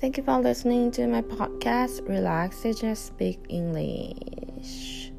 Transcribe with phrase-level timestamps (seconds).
[0.00, 5.10] Thank you for listening to my podcast, Relax Just Speak English.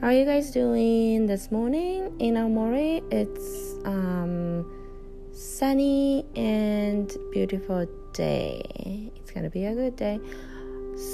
[0.00, 2.14] How are you guys doing this morning?
[2.20, 4.64] In Aomori, it's um,
[5.32, 9.10] sunny and beautiful day.
[9.16, 10.20] It's gonna be a good day.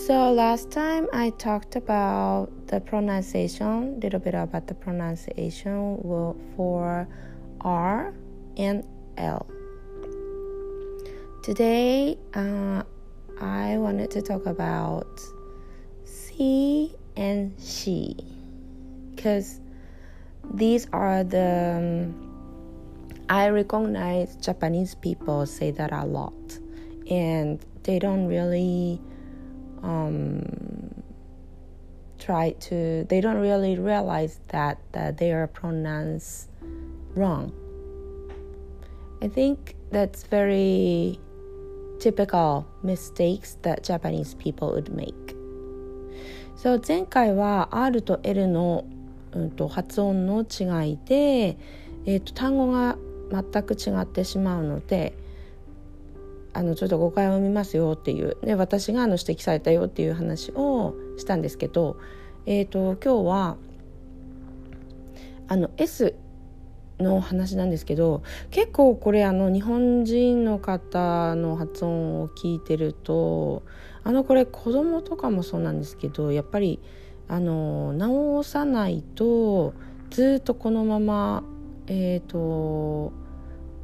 [0.05, 5.97] So last time I talked about the pronunciation, a little bit about the pronunciation
[6.55, 7.09] for
[7.63, 8.13] R
[8.59, 8.85] and
[9.17, 9.47] L.
[11.43, 12.83] Today, uh,
[13.41, 15.21] I wanted to talk about
[16.05, 18.17] C and she
[19.15, 19.61] because
[20.55, 22.29] these are the um,
[23.29, 26.33] I recognize Japanese people say that a lot
[27.11, 29.01] and they don't really
[29.83, 30.43] um,
[32.19, 36.51] try to they don't really realize that, that they are pronounced
[37.15, 37.53] wrong.
[39.23, 41.19] I think that's very
[41.99, 45.37] typical mistakes that Japanese people would make.
[46.57, 48.85] So 前回は R と L の、
[49.33, 51.57] うんと、発音の違いで、
[52.05, 52.97] えーと、単語が
[53.31, 55.15] 全く違ってしまうので
[56.55, 61.99] あのちょっと誤解を生みますよっていうで私があの指摘されたよっていう話をしたんですけど、
[62.47, 63.57] えーと今日は
[65.47, 66.15] あの S
[66.99, 73.63] の話なんですけど結構これあの日本人の方の発音を聞いてると
[74.05, 76.81] あのこれ子供とかもそうなんですけどやっぱり
[77.29, 79.75] あの直さないと
[80.11, 81.45] ずっとこのまま
[81.87, 83.13] えっ、ー、と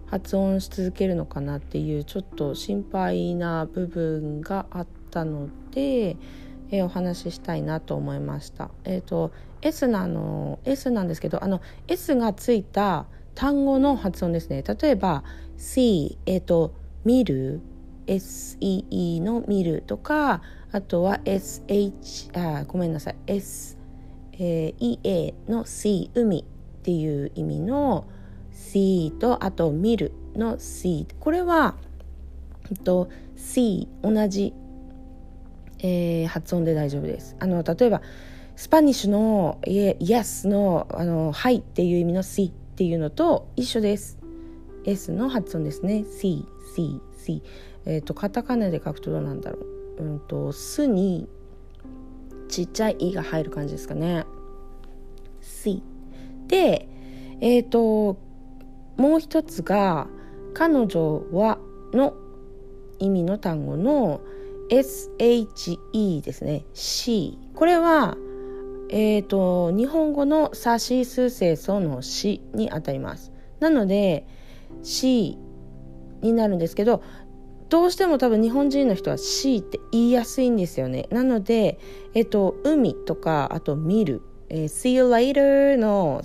[0.06, 6.16] 発音し続けるのかなっていうちょっと心配な部分があったので、
[6.70, 8.70] えー、お話ししたいなと思いました。
[8.84, 14.62] えっ、ー、と S なの S なんですけどあの S がついた単語の発音ですね。
[14.62, 15.24] 例えば
[15.58, 17.60] see えっ、ー、と見る
[18.06, 23.16] SEE の見るとかあとは SH あごめんなさい。
[23.26, 23.78] S、
[24.32, 28.06] えー、EA の see 海っていう意味の
[28.52, 31.76] see とあと見るの see これは、
[32.70, 34.52] えっと、see 同じ、
[35.86, 37.36] えー、発音で大丈夫です。
[37.38, 38.00] あの例えば
[38.56, 44.18] スパニッシュの Yes のあのはいっていう意味の See っていうのと一緒です。
[44.86, 46.06] S の発音ですね。
[46.18, 47.42] C C C
[47.84, 49.58] えっ、ー、とカタカナで書くとどうなんだろ
[49.98, 50.02] う。
[50.02, 51.28] うんとすに
[52.48, 54.24] ちっちゃい「い」が入る感じですかね。
[55.42, 55.82] C
[56.48, 56.88] で
[57.42, 58.16] えっ、ー、と
[58.96, 60.06] もう一つが
[60.54, 61.58] 彼女は
[61.92, 62.14] の
[62.98, 64.22] 意味の単語の
[64.70, 66.64] SHE ですね。
[66.74, 68.16] C これは
[68.90, 73.32] えーと、日本語のさしすせそのしにあたります。
[73.60, 74.26] なので
[74.82, 75.38] し
[76.20, 77.02] になるんですけど
[77.68, 81.08] どうしても多分日本人の人は C って言いやすいんですよね。
[81.10, 81.78] なので、
[82.14, 86.22] えっと、海とかあと見る、えー、See you later の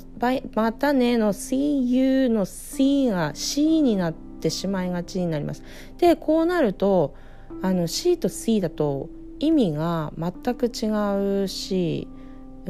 [0.54, 5.64] またねの See you の C が C になってしまいがちになります。
[5.98, 7.16] でこうなると
[7.62, 12.08] あの C と C だと意味が全く違うし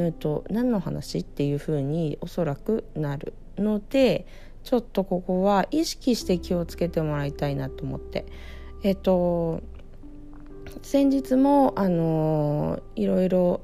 [0.02, 4.26] えーと、何の話っていうふうにおそらくなるので
[4.64, 8.26] ちょっとここは意識して気をつけてもらいたいなと思って。
[8.82, 9.62] えっ、と
[10.84, 13.62] 先日もあのいろいろ、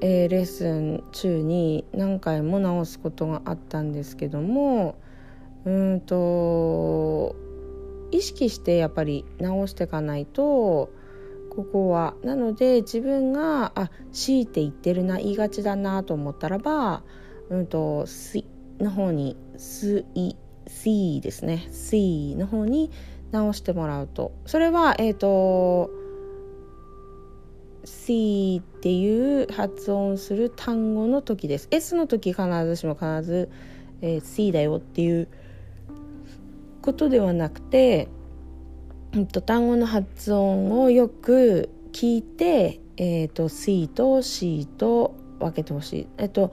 [0.00, 4.96] えー、レッスン中に何回も直すことがあったんですけども
[5.64, 7.36] うんと
[8.10, 10.90] 意識してやっぱり直していかないと
[11.50, 12.14] ここは。
[12.22, 17.02] なので自分があ強いて言ってるな言いがちだなと思ったらば
[17.50, 18.46] うんと「し」
[18.78, 22.90] の方に「すい」「し」ですね「し」の方に
[23.32, 24.32] 直してもらうと。
[24.46, 25.90] それはえっ、ー、と
[27.84, 31.68] 「C」っていう発音する単語の時です。
[31.70, 33.50] S の時必ずしも必ず
[34.02, 35.28] 「えー、C」だよっていう
[36.82, 38.08] ことではなくて
[39.12, 46.08] えっと、単語の発音をよく聞いて、えーと、C と C と分けてほしい。
[46.16, 46.52] えっと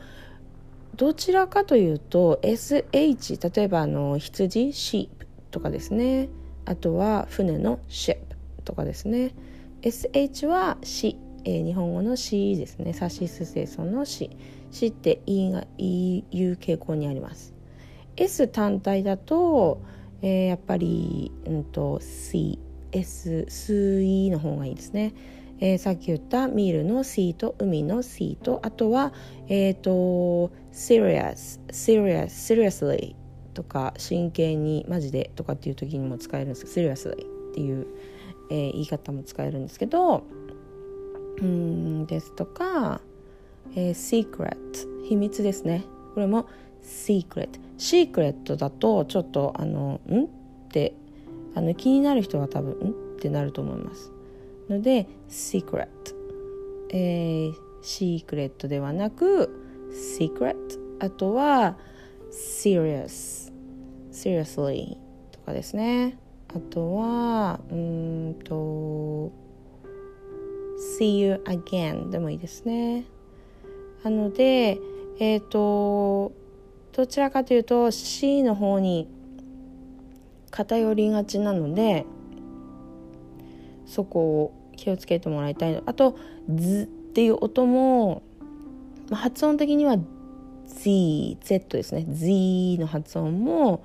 [0.96, 5.10] どちらかというと SH 例えばあの羊 sheep
[5.52, 6.30] とかですね。
[6.66, 8.18] あとは船の ship
[8.64, 9.36] とかですね。
[9.84, 11.16] SH は C、
[11.46, 12.94] えー、日本語の C ですね。
[12.94, 14.36] サシスセソの C
[14.72, 17.54] C って E が E いう傾向にあります。
[18.16, 19.84] S 単体だと
[20.22, 22.60] えー、やっぱり、うんと、C、
[22.92, 25.14] S、水の方がいいですね。
[25.60, 29.12] えー、さっき言ったミルの C と海の C とあとは、
[29.48, 33.16] えっ、ー、と serious, serious, seriously
[33.56, 37.88] とか真剣にマジでとかっていう時にも使えるんですけど seriously っていう
[38.50, 40.24] えー、言い方も使えるんですけど
[41.42, 43.02] うんですとか、
[43.76, 44.56] えー、secret
[45.08, 45.84] 秘密ですね
[46.14, 46.48] これも
[46.84, 50.28] secret シークレットだとちょっとあのんっ
[50.70, 50.94] て
[51.56, 54.12] あの気になる人は多分んってなると思います。
[54.70, 55.88] ので secret
[56.90, 59.50] えー、シークレットではなく
[59.92, 60.56] secret
[61.00, 61.78] あとは
[62.32, 63.52] serious
[64.12, 64.98] seriously
[65.32, 66.18] とかですね。
[66.50, 69.32] あとはうんと
[71.00, 73.06] see you again でもいいですね。
[74.04, 74.80] なので
[75.20, 76.32] えっ、ー、と
[76.98, 79.08] どちらかというと C の方に
[80.50, 82.08] 偏りがちなので
[83.86, 85.74] そこを気をつけてもらいたい。
[85.74, 86.18] のあと
[86.50, 88.24] 「ズ」っていう音も、
[89.12, 89.98] まあ、発音的には
[90.66, 92.08] Z, Z ですね。
[92.10, 93.84] Z の発音も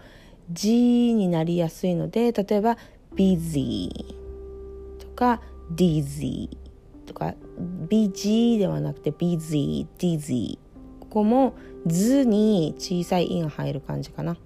[0.51, 2.79] G になりやすいので例えば
[3.15, 3.91] busy
[4.99, 5.43] とか
[5.75, 6.49] dizzy
[7.05, 7.35] とか
[7.89, 10.59] BG ではなくて busy, dizzy
[11.13, 11.53] ここも
[11.85, 14.39] 図に小さい「い」が入る感じかな。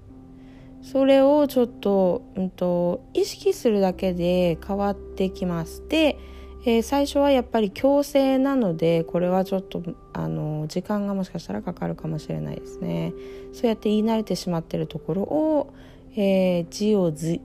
[0.83, 6.17] それをちょっと,、うんと、意識するだけで変わってきますで、
[6.65, 9.83] えー、最初はやっぱり強制なのでこれはちょっと
[10.13, 13.15] あの時間がもしかしたらかかるかもしれないですね。
[13.53, 15.73] そうやって言い慣れてしまってるところを、
[16.17, 17.41] えー、字を図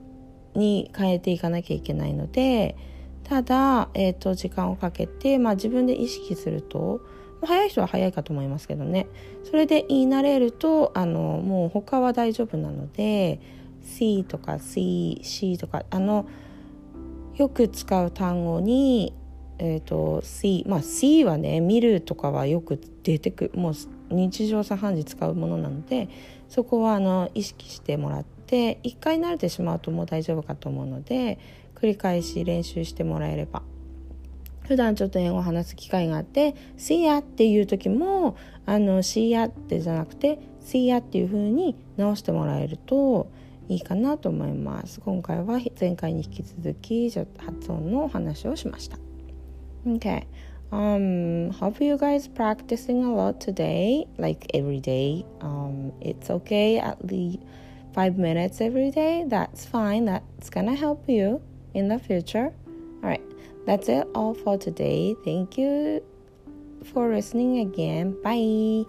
[0.54, 2.76] に変えていかなきゃいけないので
[3.22, 7.00] ただ、えーと時間をかけて、まあ、自分で意識すると
[7.46, 9.06] 早い人は早いかと思いますけどね。
[9.44, 13.40] それで言い慣れるとあのもう他は大丈夫なので
[13.82, 16.26] C とか C、C とかあの
[17.36, 19.14] よく使う単語に、
[19.58, 23.58] えーと、C まあ C はね見るとかはよく出てくる。
[23.58, 23.74] もう
[24.10, 26.08] 日常茶飯事使うものなので
[26.48, 31.38] そこはあの意識してもらって一回慣れてしまうともう大丈夫かと思うので
[31.74, 33.62] 繰り返し練習してもらえれば
[34.72, 43.26] 普段ちょっと英語を話す機会があって「See ya」っていう時もあの「See ya」ってじゃなくて「See ya」っていう風に直してもらえると
[43.68, 48.96] いいかなと思います今回は前回に引き続き発音のお話をしました
[49.86, 50.24] Okay
[50.70, 56.96] um hope you guys practicing a lot today like every day um it's okay at
[57.04, 57.40] least
[57.92, 61.42] five minutes every day that's fine that's gonna help you
[61.74, 62.54] in the future
[63.64, 65.14] That's it all for today.
[65.24, 66.02] Thank you
[66.92, 68.16] for listening again.
[68.22, 68.84] Bye.